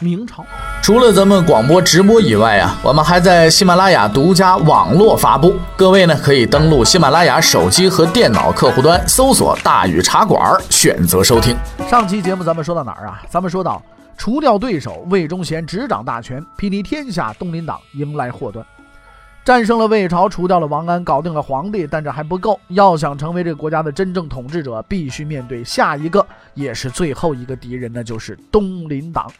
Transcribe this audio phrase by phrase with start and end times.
[0.00, 0.46] 明朝
[0.80, 5.56] 除了咱们广播直播以外啊，我们还在喜马拉雅独家网络发布。
[5.76, 10.40] 各位呢，可以登录喜马拉雅手机和电脑客户端，搜索“大禹茶馆”，
[10.70, 11.56] 选择收听。
[11.90, 13.22] 上期节目咱们说到哪儿啊？
[13.28, 13.82] 咱们说到
[14.16, 18.64] 除掉对手，魏忠贤执掌大权，睥睨天下，东林党迎来祸端，
[19.44, 22.58] 战胜了魏朝，除掉了王安，搞定了皇帝，但这还不够。
[22.68, 26.24] 要想成为这个国家的真正统治者，必须面对下一个，
[26.54, 29.30] 也是最后一个敌人，那就是东林党。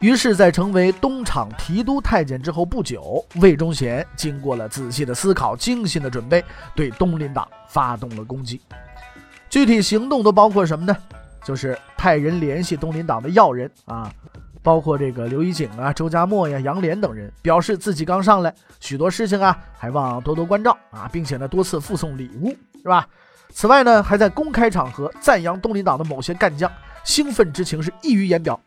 [0.00, 6.42] 于是，在成为东厂提督太监之后不久，魏忠贤经过了仔细的思考、精心的准备，
[6.74, 8.58] 对东林党发动了攻击。
[9.50, 10.96] 具体行动都包括什么呢？
[11.44, 14.10] 就是派人联系东林党的要人啊，
[14.62, 23.06] 包括这个刘一景啊、周家墨呀、杨涟等人，表示自己刚上来，许多事情啊还望多多关照啊，并且呢多次附送礼物，是吧？
[23.52, 26.72] 此外呢，还在公开场合赞扬东林党的某些干将，
[27.04, 28.58] 兴奋之情是溢于言表。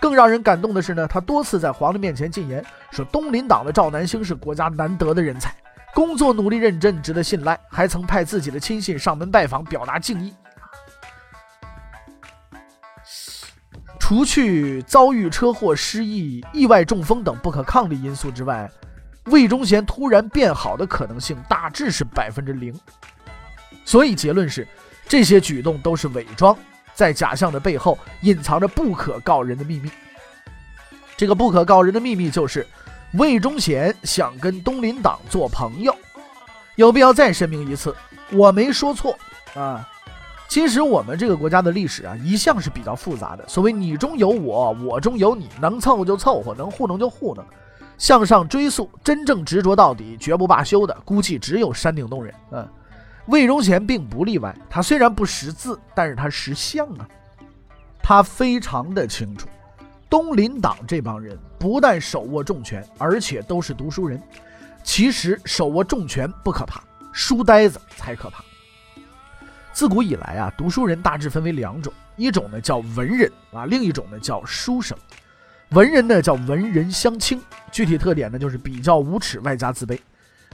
[0.00, 5.54] 更让人感动的是呢，他多次在皇帝面前进言，说东林党的赵南星是国家难得的人才，
[5.94, 10.32] 工作努力认真，值得信赖，还曾派自己的亲信上门拜访，表达敬意。
[13.98, 18.70] 除去遭遇车祸、失忆、意外中风等不可抗力因素之外，
[19.26, 22.74] 魏忠贤突然变好的可能性大致是百分之零。
[23.84, 24.66] 所以结论是，
[25.06, 26.56] 这些举动都是伪装。
[26.98, 29.88] 在假象的背后隐藏着不可告人的秘密。
[31.16, 32.66] 这个不可告人的秘密就是
[33.12, 35.94] 魏忠贤想跟东林党做朋友。
[36.74, 37.94] 有必要再声明一次，
[38.32, 39.16] 我没说错
[39.54, 39.88] 啊。
[40.48, 43.46] 其实我们这个国家的历史啊，一向是比较复杂的。
[43.46, 47.44] 所谓你中有我，我中有你，能凑合就凑合，能糊弄就糊弄。
[47.96, 52.34] 向上追溯，真正执着到底、绝不罢休的，估计只有山顶洞人。
[52.50, 52.68] 嗯。
[53.28, 57.06] 魏忠贤并不例外，他虽然不识字，但是他识相啊。
[58.02, 59.46] 他非常的清楚，
[60.08, 64.20] 东林党这帮人不但手握重权，而且都是读书人。
[64.82, 68.42] 其实手握重权不可怕，书呆子才可怕。
[69.74, 74.96] 自古以来啊，读书人大致分为两种，一种呢叫文人啊，另一种呢叫书生。
[75.72, 77.38] 文人呢叫文人相轻，
[77.70, 79.98] 具体特点呢就是比较无耻，外加自卑。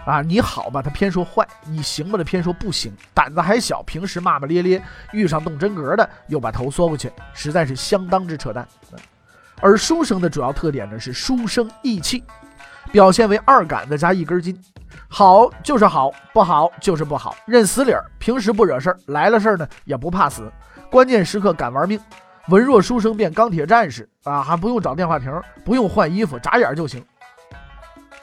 [0.05, 2.93] 啊，你好吧，他偏说坏；你行吧，他偏说不行。
[3.15, 4.83] 胆子还小，平时骂骂咧咧，
[5.13, 8.67] 遇上动真格的又把头缩过去，实在是相当之扯淡。
[9.61, 12.23] 而书生的主要特点呢是书生意气，
[12.93, 14.55] 表现为二杆子加一根筋，
[15.09, 18.05] 好就是好，不好就是不好，认死理儿。
[18.19, 20.53] 平时不惹事儿，来了事儿呢也不怕死，
[20.91, 21.99] 关键时刻敢玩命。
[22.49, 25.33] 文弱书生变钢铁战士啊，还不用找电话亭，
[25.65, 27.03] 不用换衣服，眨眼就行。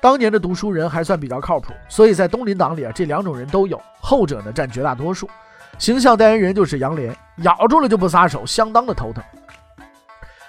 [0.01, 5.29] 当年的读书人还算比较靠谱，所以在东林党里啊，这两种人都有，后者呢占绝大多数。
[5.78, 9.23] 形象代言人就是杨涟，咬住了就不撒手，相当的头疼。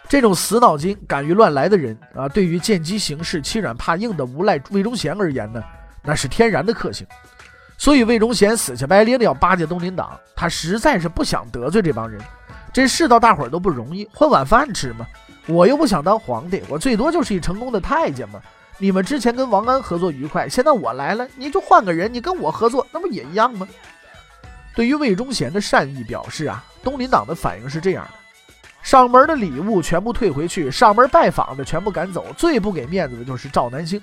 [0.08, 5.62] 这种死脑筋、敢于乱来的人啊，对于见机行事、欺软怕硬的无赖魏忠贤而言呢，
[6.02, 7.06] 那是天然的克星。
[7.78, 12.20] 所以魏忠贤死乞白咧的要巴结东林党，他实在是不想得罪这帮人。
[12.72, 15.06] 这世道大伙儿都不容易，混碗饭吃嘛。
[15.46, 18.40] 我又不想当皇帝，我最多就是一成功的太监嘛。
[18.78, 23.68] 你们之前跟王安合作愉快，现在我来了，你就换个人，你跟我合作，那不也一样吗？
[24.74, 28.10] 对于魏忠贤的善意表示啊，东林党的反应是这样的：
[28.82, 32.26] 上门的礼物全部退回去，上门拜访的全部赶走。
[32.36, 34.02] 最不给面子的就是赵南星。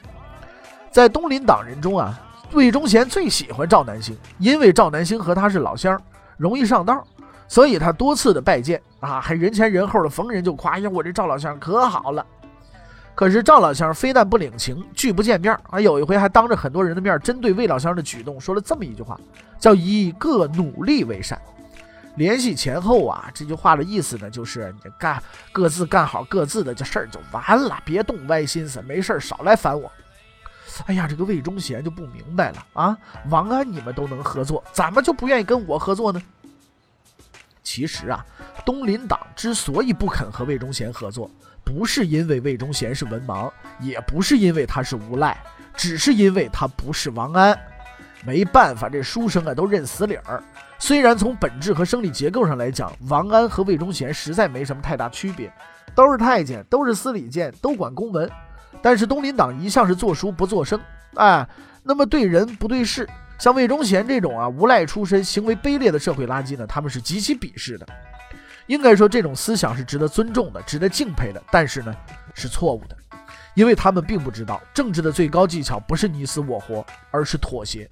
[0.91, 2.17] 在东林党人中啊，
[2.53, 5.99] 魏忠贤最喜欢赵南星，因为赵南星和他是老乡，
[6.37, 7.03] 容易上道，
[7.47, 12.25] 所以他多次的拜见啊，还人前人后的逢人就夸：“呀，我这赵老乡可好了。”
[13.19, 15.77] 可是赵老乡非但不领情，拒不见面啊！
[15.77, 19.19] 有一回还当着很多人的面，针对魏老乡的举动说了这么一句话，
[19.59, 21.37] 叫“以各努力为善”。
[22.15, 25.21] 联系前后啊，这句话的意思呢，就是你干
[25.51, 29.91] 各自干好各自的这事儿就完了，别动歪心思，没事儿少来烦我。
[30.85, 32.97] 哎呀，这个魏忠贤就不明白了啊！
[33.29, 36.21] 王安你们都能合作，怎么就不愿意跟我合作呢？
[37.63, 38.25] 其实啊，
[38.65, 41.29] 东林党之所以不肯和魏忠贤合作。
[41.69, 45.37] 不是因为魏忠贤是文盲，也不是因为他是无赖，
[45.75, 47.55] 只是因为他不是王安。
[48.25, 50.43] 没办法，这书生啊都认死理儿。
[50.79, 55.53] 虽然从本质和生理结构上来讲，王安和魏忠贤实在没什么太大区别，
[55.93, 58.27] 都是太监，都是司礼监，都管公文。
[58.81, 60.79] 但是东林党一向是做书不做声，
[61.15, 61.47] 哎，
[61.83, 63.07] 那么对人不对事，
[63.37, 67.87] 像魏忠贤这种啊无赖出身、行为卑劣的社会垃圾呢，他们是极其鄙视的。
[68.69, 71.91] 应该说，这种思想是值得尊重的，值得敬佩的，但是呢，
[72.35, 72.95] 是错误的，
[73.55, 77.89] 因为他们并不知道政治的最高技巧不是你死我活，而是妥协。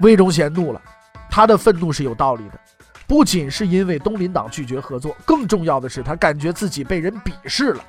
[0.00, 0.82] 魏忠贤怒了，
[1.30, 2.60] 他的愤怒是有道理的，
[3.06, 7.82] 不仅是因为东林党拒绝合作，更重要的是他感觉自己被人鄙视了。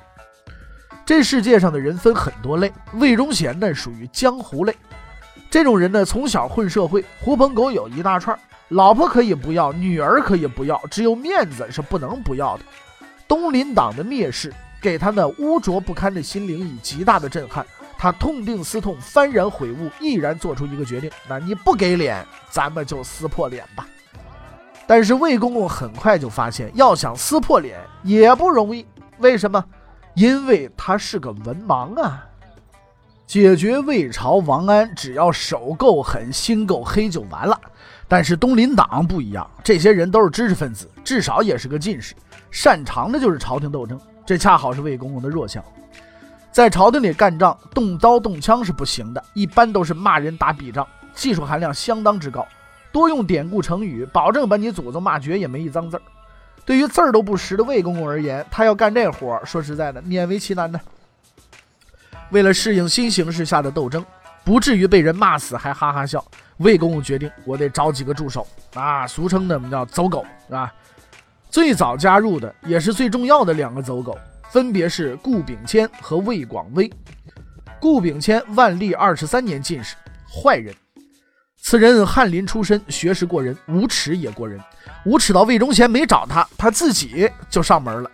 [1.04, 4.74] 这世界上的人分很多类，魏忠贤呢属于江湖类。
[5.50, 8.38] 这种人呢，从小混社会，狐朋狗友一大串，
[8.68, 12.62] 老婆可以不要，女儿可以不要，只有面子是不能不要的。
[13.26, 17.64] 东林党的蔑视给他那污浊不堪的心灵以极大的震撼，
[17.96, 23.86] 他痛定思痛，幡然悔悟，毅然做出一个决定：那你不给脸，咱们就撕破脸吧。
[24.86, 28.86] 但是魏公公很快就发现，要想撕破脸也不容易，
[29.18, 29.64] 为什么？
[30.14, 32.26] 因为他是个文盲啊！
[33.26, 37.60] 解决魏朝王安，只要手够狠、心够黑就完了。
[38.08, 42.14] 但是东林党不一样，这些人都是知识分子，至少也是个进士，
[42.50, 44.00] 擅长的就是朝廷斗争。
[44.24, 45.62] 这恰好是魏公公的弱项，
[46.50, 52.46] 在朝廷里干仗，动刀动枪是不行的，一般都是骂人打笔仗，技术含量相当之高，
[52.90, 56.02] 多用典故成语，保证把你祖宗骂绝也没一脏字儿。
[56.64, 60.78] 对于字儿都不识的魏公公而言，他要干这活儿，说实在的，勉为其难呢。
[62.30, 64.04] 为了适应新形势下的斗争，
[64.44, 66.22] 不至于被人骂死还哈哈笑，
[66.58, 70.72] 魏公公决定，我得找几个助手啊，俗称的我们叫走狗啊。
[71.50, 74.18] 最早加入的也是最重要的两个走狗，
[74.50, 76.90] 分别是顾秉谦和魏广微。
[77.80, 79.94] 顾秉谦万历二十三年进士，
[80.28, 80.74] 坏人。
[81.60, 84.60] 此人翰林出身，学识过人，无耻也过人。
[85.04, 88.10] 无耻到魏忠贤没找他，他自己就上门了。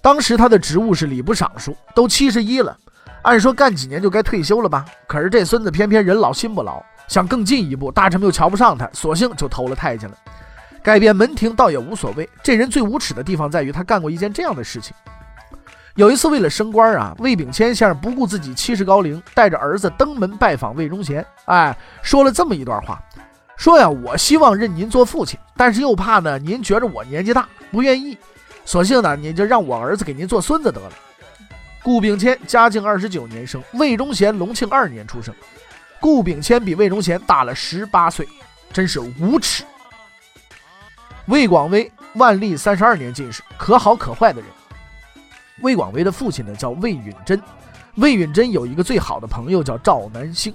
[0.00, 2.76] 当时他的职务是礼部尚书，都七十一了，
[3.22, 4.84] 按说干几年就该退休了吧？
[5.06, 10.16] 可是这孙子偏偏人老心不老，想更进一步，大臣们又瞧不上他，索性就投了太监了。
[10.82, 12.28] 改变门庭倒也无所谓。
[12.42, 14.94] 这人最无耻的地方在于，他干过一件这样的事情。
[15.96, 21.26] 有一次为了升官啊，魏秉谦先生不顾自己七十高龄，带着儿子登门拜访魏忠贤。
[21.46, 23.02] 哎，说了这么一段话，
[23.56, 28.16] 说呀，我希望认您做父亲，但是又怕呢您觉着我年纪大不愿意，
[28.64, 30.92] 索性呢您就让我儿子给您做孙子得了。
[31.82, 35.34] 顾秉谦嘉靖二十九年生，魏忠贤隆庆二年出生。
[36.00, 38.26] 顾秉谦比魏忠贤大了十八岁，
[38.72, 39.64] 真是无耻。
[41.26, 44.48] 魏广微万历三十二年进士，可好可坏的人。
[45.60, 47.40] 魏广微的父亲呢叫魏允贞，
[47.96, 50.54] 魏允贞有一个最好的朋友叫赵南星。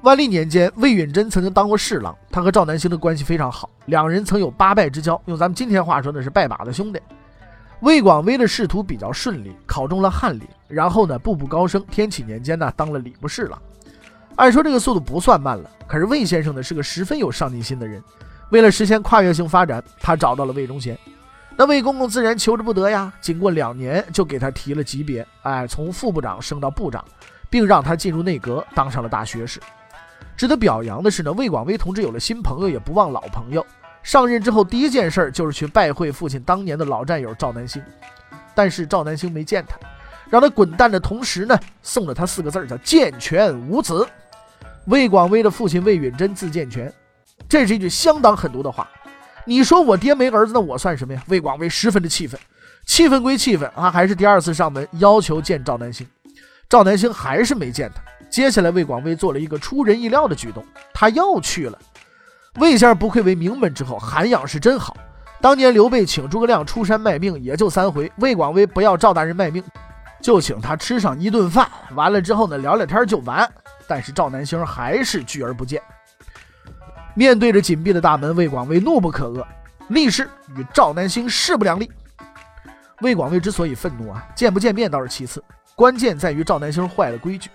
[0.00, 5.20] 万历年间，魏允贞曾经当过侍郎，他和赵南星的关系非常好，两人曾有八拜之交。
[5.26, 7.00] 用咱们今天话说呢，是拜把子兄弟。
[7.80, 13.60] 魏广微的仕途比较顺利，考中了翰林，然后呢步步高升，天启年间呢当了礼部侍郎。
[14.36, 18.02] 按说这个速度不算慢了，可是魏先生呢是个十分有上进心的人，
[18.50, 20.98] 为了实现跨越性发展，他找到了魏忠贤。
[21.56, 23.12] 那魏公公自然求之不得呀。
[23.20, 27.04] 经过两年，就给他提了级别，哎，从副部长升到部长，
[27.48, 29.60] 并让他进入内阁，当上了大学士。
[30.36, 33.64] 值得表扬的是呢，魏广微同志有了新朋友，也不忘老朋友。
[34.02, 37.80] 上任之后，第一件事就是去拜会父亲当年的老战友赵南星。
[38.52, 39.76] 但是赵南星没见他，
[40.28, 44.04] 让他滚蛋的同时呢，送了他四个字叫“健全无子”。
[44.86, 46.92] 魏广微的父亲魏允贞字健全，
[47.48, 48.88] 这是一句相当狠毒的话。
[49.46, 51.22] 你说我爹没儿子，那我算什么呀？
[51.28, 52.38] 魏广微十分的气愤，
[52.86, 56.06] 气愤归气愤啊，还是第二次上门要求见赵南星。
[56.68, 58.02] 赵南星还是没见他。
[58.30, 61.78] 接下来，魏广微做了一个出人意料的举动，他又去了。
[62.58, 64.96] 魏先生不愧为名门之后，涵养是真好。
[65.40, 68.10] 当年刘备请诸葛亮出山卖命，也就三回。
[68.16, 69.62] 魏广微不要赵大人卖命，
[70.22, 73.50] 就请他吃上一顿饭，完了之后呢，聊聊天就完。
[73.86, 75.80] 但是赵南星还是拒而不见。
[77.14, 79.44] 面对着紧闭的大门，魏广微怒不可遏，
[79.88, 81.90] 立誓与赵南星势不两立。
[83.00, 85.42] 魏广微之所以愤怒啊，见不见面倒是其次，
[85.74, 87.50] 关键在于赵南星坏了规矩。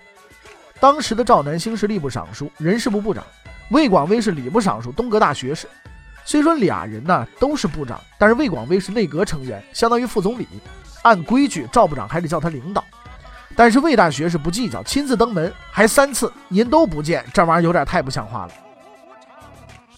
[0.78, 3.22] 当时的赵南星是吏部尚书、人事部部长，
[3.70, 5.68] 魏广微是礼部尚书、东阁大学士。
[6.24, 10.46] 虽说俩人呢都是部长，但是魏广微是内阁成员，相当于副总理。
[11.02, 12.84] 按规矩，赵部长还得叫他领导。
[13.56, 18.52] 但是魏大学士不计较，亲自登门，还三次，您都不见，这玩意儿有点太不像话了。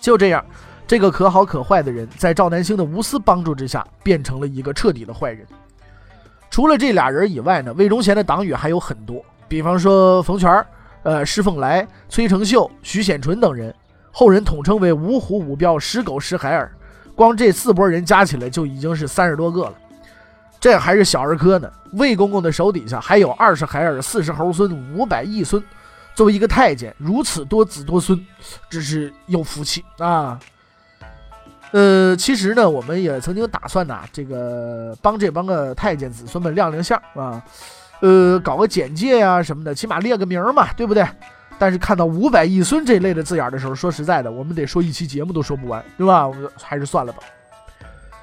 [0.00, 0.44] 就这样，
[0.87, 5.47] 这个可好可坏的人，在赵南星的无私帮助之下，变成了一个彻底的坏人。
[6.50, 10.66] 除了这俩人以外呢，魏忠贤的党羽还有很多，比方说冯全、
[11.02, 13.73] 呃施凤来、崔成秀、徐显纯等人，
[14.11, 16.71] 后人统称为五虎五彪、十狗十海尔。
[17.14, 19.75] 光这四拨人加起来就已经是三十多个了。
[20.62, 21.69] 这还是小儿科呢。
[21.95, 25.61] 魏公公的手底下还有二十孩儿、四十猴孙、五百亿孙。
[26.14, 28.25] 作为一个太监，如此多子多孙，
[28.71, 30.38] 真是有福气啊。
[31.73, 37.42] 呃，其实呢，我们也曾经打算呐，这个帮这帮个太监子孙们亮亮相啊，
[38.00, 41.04] 呃，搞个简介呀什么的，起码列个名嘛，对不对？
[41.59, 46.28] 但是看到五百亿孙这类的字眼的时候，说实在的，我们得说一期节目都说不完，对吧？
[46.28, 47.23] 我们还是算了吧。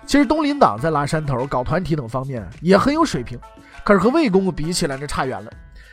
[0.10, 3.40] 其实东林党在拉山头、搞团体等方面也很有水平，
[3.84, 5.52] 可是和魏公公比起来，那差远了。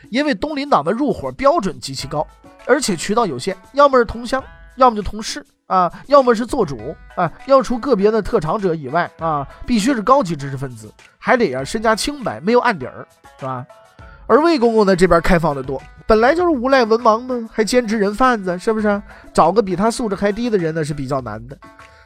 [0.08, 2.26] 因为东林党的入伙标准极其高，
[2.64, 4.42] 而且渠道有限，要么是同乡，
[4.76, 5.44] 要么就同事。
[5.66, 13.06] 啊，要么是做主啊，要除个别的特长者以外啊，必须是高级知识分子，还得呀身家清白，没有案底儿，
[13.38, 13.66] 是吧？
[14.26, 19.02] 而魏公公呢这边开放的多，本来就是无赖文盲嘛，还兼职人贩子，是不是？
[19.34, 21.58] 找个比他素质还低的人呢是比较难的，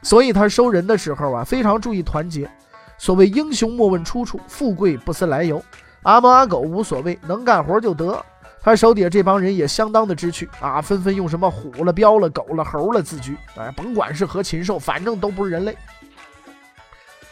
[0.02, 2.50] 所以他收人的时候啊，非常注意团结。
[2.99, 5.62] 所谓英雄莫问出处，富贵不思来由，
[6.02, 8.23] 阿猫阿狗无所谓，能干活就得。
[8.62, 13.35] 他手底下这帮人也相当的知趣啊，纷纷用什么虎了、彪了、狗了、猴了自居。
[13.57, 15.75] 哎，甭管是何禽兽，反正都不是人类。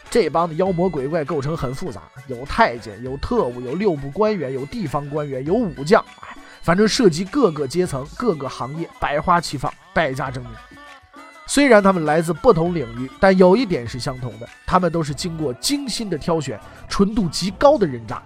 [0.09, 6.03] 这帮的妖魔鬼怪构成很复杂，有太监，有特务，有六部官员，有地方官员，有武将，
[6.63, 10.51] 反正涉及各个阶层、各个行业，百花齐放，百家争鸣。
[11.49, 18.21] 虽然他们来自不同领域，但有一点是相同的，他们都是经过精心的挑选、纯度极高的人渣。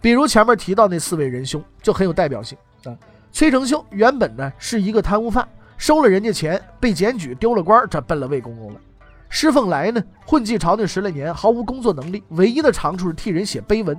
[0.00, 2.98] 比如前面提到那四位仁兄就很有代表性啊。
[3.30, 8.80] 崔成秀原本呢是一个贪污犯，收了人家钱，被检举丢了官，这奔了魏公公了。
[9.28, 13.96] 施凤来呢混迹朝廷十来年，毫无工作能力，唯一的长处是替人写碑文。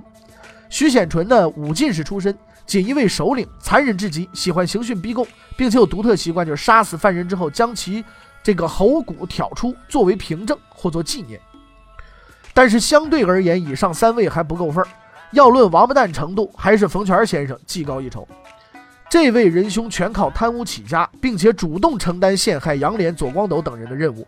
[0.68, 8.04] 徐显纯呢武进士出身，锦衣卫首领，残忍至极，喜欢刑讯逼供，并且有独特习惯，就是杀死犯人之后将其
[8.42, 11.40] 这个喉骨挑出作为凭证或做纪念。
[12.52, 14.88] 但是相对而言，以上三位还不够份儿。
[15.32, 18.26] 要论王八蛋程度，还是冯全先生技高一筹。
[19.10, 24.26] 这位仁兄全靠贪污起家，并且主动承担陷害杨涟、左光斗等人的任务。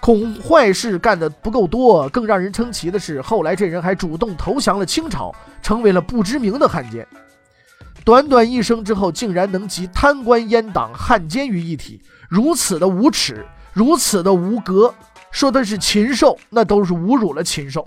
[0.00, 7.06] 恐坏事干得不够多，更让人称奇的是，后来这人还主动投降了清朝，成为了不知名的汉奸。
[8.04, 14.92] 短短一生之后，竟然能集贪官、阉党、汉奸于一体，如此的无耻，如此的无格。
[15.30, 17.86] 说的是禽兽，那都是侮辱了禽兽。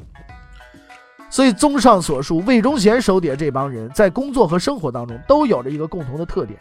[1.30, 6.58] 所以，综上所述，魏忠贤手底下这帮人在工作和生活当中都有着一个共同的特点，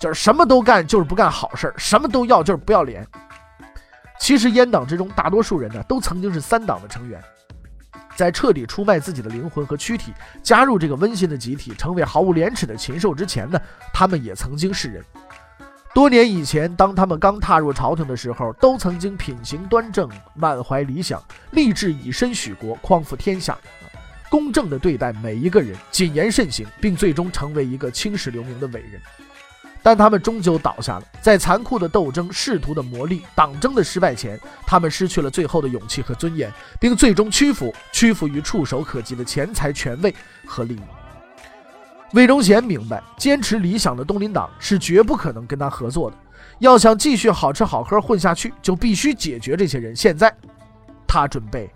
[0.00, 3.06] 就是什么都干，就是不干好事儿；什么都要，就是不要脸。
[4.18, 7.22] 其实，阉党之中大多数人呢，都曾经是三党的成员，
[8.16, 13.60] 在彻底出卖自己的灵魂和躯体，加入这个温馨的集体，成为毫无廉耻的禽兽之前呢，
[13.92, 15.04] 他们也曾经是人。
[15.94, 23.56] 多年以前，当他们刚踏入朝廷的时候，都曾经品行端正，满怀理想，立志以身许国，匡扶天下。
[24.28, 29.00] 公正地对待每一个人，谨言慎行，并最终成为一个青史留名的伟人。
[29.86, 40.12] 但他们终究倒下了，在残酷的斗争、仕途的磨砺、党争的失败前，他们失去了最后的勇气和尊严，并最终屈服，屈服于触手可及的钱财、权位
[40.44, 40.80] 和利益。
[42.14, 46.16] 魏忠贤明白，坚持理想的东林党是绝不可能跟他合作的。
[46.58, 49.94] 要想继续好吃好喝混下去，就必须解决这些人。
[49.94, 50.34] 现在，
[51.06, 51.70] 他准备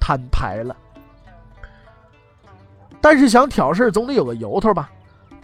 [0.00, 0.76] 摊牌了。
[3.00, 4.90] 但是想挑事总得有个由头吧？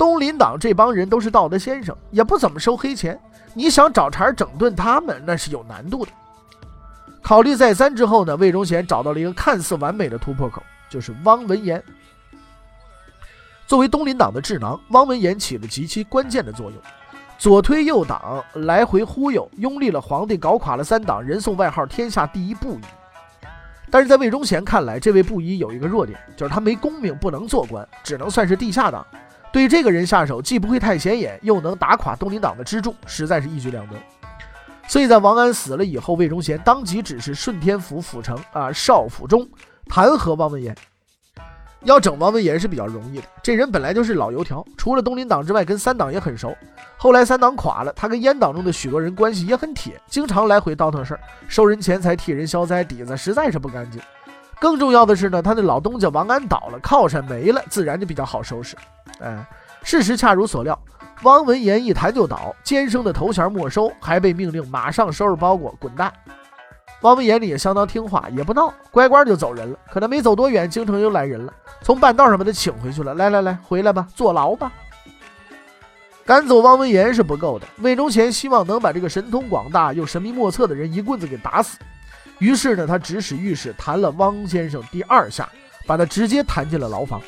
[0.00, 3.20] 东林党这帮人都是道德先生，也不怎么收黑钱。
[3.52, 6.12] 你想找茬整顿他们，那是有难度的。
[7.20, 11.84] 考虑再三之后呢，魏忠贤找到了一个看似完美的突破口，就是汪文言。
[13.66, 16.80] 作为东林党的智囊，汪文言起了极其关键的作用，
[17.36, 22.80] 左推右挡，来回忽悠，拥立了皇帝，搞垮了三党，人送外号“天下第一布衣”。
[23.92, 29.06] 但是在魏忠贤看来，这位布衣有一个弱点，就是他没功名，不能做官，只能算是地下党。
[29.52, 33.94] 对这个人下手，既不会太显眼，又能打垮东林党的支柱，实在是一举两得。
[34.88, 39.48] 所以在王安死了以后，魏忠贤当即指示顺天府府丞啊邵府中
[39.86, 40.76] 弹劾汪文言。
[41.84, 46.54] 要整王文言是比较容易的，这人本来就是老油条，除了东林党之外，跟三党也很熟。
[46.98, 53.98] 后来三党垮了，他跟阉党中的许多人关系也很铁，经常来回倒腾事儿，收人钱财，替人消灾，底子实在是不干净。
[54.60, 58.76] 更重要的是呢，他那老东家王安倒了，靠山没了，自然就比较好收拾。
[59.18, 59.44] 哎，
[59.82, 60.78] 事实恰如所料，
[61.22, 66.12] 汪文言一弹就倒，监生的头衔没收，还被命令马上收拾包裹滚蛋。
[67.00, 69.78] 汪文言里也相当听话，也不闹，乖乖就走人了。
[69.90, 73.14] 可能没走多远，京城又来人了，从半道上把他请回去了。
[73.14, 74.70] 来来来，回来吧，坐牢吧。
[76.26, 81.78] 赶走汪文言是不够的，魏忠贤希望能把这个神通广大又神秘莫测的人一棍子给打死。
[82.40, 85.48] 于是呢，他指使御史弹了汪先生第二下，
[85.86, 87.22] 把他直接弹进了牢房。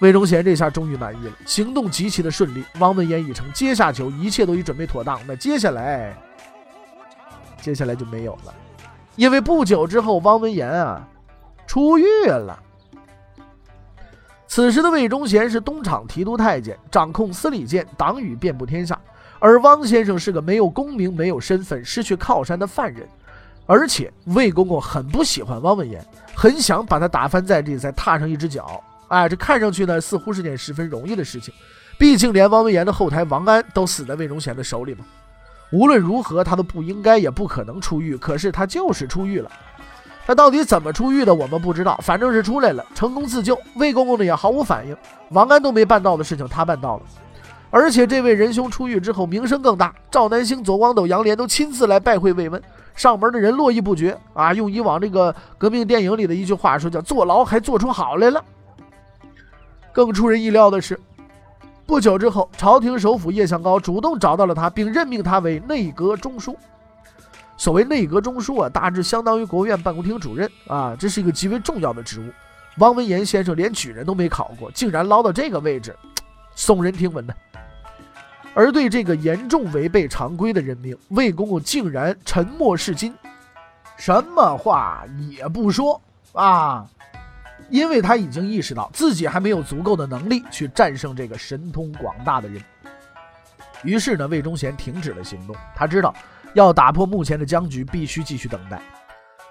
[0.00, 2.62] 魏忠贤这下终于满意了，行动极其的顺利。
[2.80, 5.18] 汪文言已成阶下囚，一切都已准备妥当。
[5.26, 6.14] 那接下来，
[7.60, 8.52] 接下来就没有了，
[9.16, 11.08] 因为不久之后，汪文言啊
[11.66, 12.60] 出狱了。
[14.48, 18.98] 此时的魏忠贤是东厂提督太监，掌控司礼监，党羽遍布天下。
[19.38, 23.08] 而汪先生是个没有功名、没有身份、失去靠山的犯人，
[23.66, 26.04] 而且魏公公很不喜欢汪文言，
[26.34, 28.82] 很想把他打翻在地，再踏上一只脚。
[29.08, 31.52] 哎，这看上去呢，似乎是件十分容易的事情。
[31.98, 35.04] 毕竟连汪文言的后台王安都死在魏忠贤的手里嘛。
[35.70, 38.16] 无论如何，他都不应该也不可能出狱。
[38.16, 39.50] 可是他就是出狱了。
[40.26, 41.98] 他到底怎么出狱的，我们不知道。
[42.02, 43.58] 反正是出来了，成功自救。
[43.76, 44.96] 魏公公呢也毫无反应。
[45.30, 47.02] 王安都没办到的事情，他办到了。
[47.76, 49.92] 而且这位仁兄出狱之后，名声更大。
[50.08, 52.62] 赵南星、左光斗、杨涟都亲自来拜会慰问，
[52.94, 54.54] 上门的人络绎不绝啊！
[54.54, 58.40] 用以往这个革命电影里的一句话说，叫“坐牢还做出好来了”。
[59.92, 60.96] 更出人意料的是，
[61.84, 66.56] 不久之后，朝廷首辅叶向高主动找到了他，并任命他为内阁中书。
[67.56, 72.30] 所谓内阁中书啊，大致相当于国务院办公厅主任啊，这是一个极为重要的职务。
[72.78, 75.92] 汪文言先生连举人都没考过，竟然捞到这个位置，
[76.56, 77.34] 耸人听闻呢。
[78.54, 83.14] 而对这个严重违背常规的任命，魏公公竟然沉默是金，
[83.96, 86.00] 什么话也不说
[86.32, 86.86] 啊。
[87.70, 92.62] 因为他已经意识到自己还没有足够的能力去战胜这个神通广大的人，
[93.82, 95.56] 于是呢，魏忠贤停止了行动。
[95.74, 96.14] 他知道
[96.52, 98.80] 要打破目前的僵局，必须继续等待。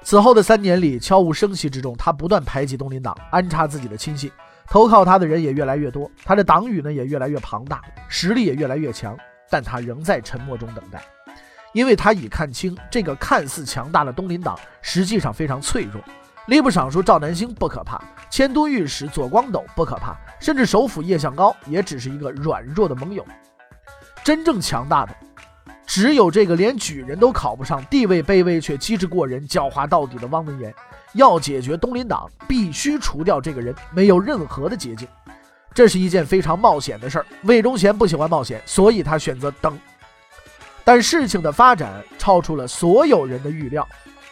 [0.03, 4.31] 此后的三年里，悄无声息之中，他不断排挤东林党，安插自己的亲信，
[4.73, 9.15] 投靠他的人也越来越多，他的党羽呢也越来越庞大，实力也越来越强。
[9.47, 10.99] 但他仍在沉默中等待，
[11.73, 16.03] 因为他已看清这个看似强大的东林党实际上非常脆弱。
[16.47, 18.01] 吏部尚书赵南星不可怕，
[18.31, 23.23] 迁都御史左光斗不可怕，甚至首辅叶向高也只是一个软弱的盟友。
[24.23, 25.15] 真正强大的，
[25.85, 30.73] 只有这个连举人都考不上、地位卑微却机智过人、狡猾到底的汪文言。
[31.13, 35.07] 要解决东林党，必须除掉这个人，没有任何的捷径。
[35.73, 37.25] 这是一件非常冒险的事儿。
[37.43, 39.79] 魏忠贤不喜欢冒险，所以他选择等。
[40.83, 43.87] 但事情的发展超出了所有人的预料，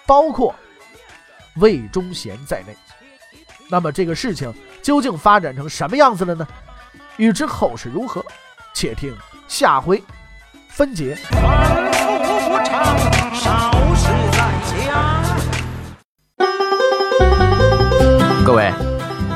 [0.05, 0.53] 包括。
[1.55, 2.73] 魏忠贤在内，
[3.69, 6.47] 那么这个事情究竟发展成什么样子了呢？
[7.17, 8.23] 欲知后事如何，
[8.73, 9.13] 且听
[9.49, 10.01] 下回
[10.69, 11.17] 分解。